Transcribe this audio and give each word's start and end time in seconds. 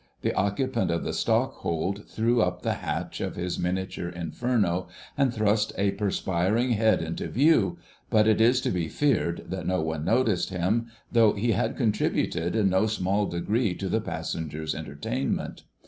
The 0.21 0.33
occupant 0.33 0.89
of 0.89 1.03
the 1.03 1.11
stockhold 1.13 2.07
threw 2.09 2.41
up 2.41 2.63
the 2.63 2.73
hatch 2.81 3.21
of 3.21 3.35
his 3.35 3.59
miniature 3.59 4.09
Inferno 4.09 4.87
and 5.15 5.31
thrust 5.31 5.73
a 5.77 5.91
perspiring 5.91 6.71
head 6.71 7.03
into 7.03 7.27
view; 7.27 7.77
but 8.09 8.25
it 8.25 8.41
is 8.41 8.61
to 8.61 8.71
be 8.71 8.87
feared 8.87 9.45
that 9.49 9.67
no 9.67 9.79
one 9.83 10.03
noticed 10.03 10.49
him, 10.49 10.87
though 11.11 11.33
he 11.33 11.51
had 11.51 11.77
contributed 11.77 12.55
in 12.55 12.67
no 12.71 12.87
small 12.87 13.27
degree 13.27 13.75
to 13.75 13.87
the 13.87 14.01
passengers' 14.01 14.73
entertainment. 14.73 15.65